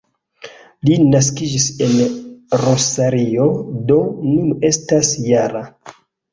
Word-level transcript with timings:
Li 0.87 0.95
naskiĝis 1.09 1.67
en 1.89 1.93
Rosario, 2.63 3.47
do 3.93 4.01
nun 4.33 4.53
estas 4.75 5.15
-jara. 5.23 5.67